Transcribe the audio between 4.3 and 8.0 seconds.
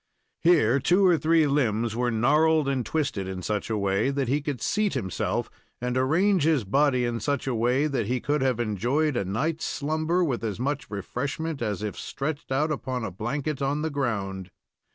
could seat himself and arrange his body in such a way